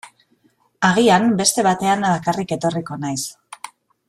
[0.87, 3.23] Agian beste batean bakarrik etorriko naiz.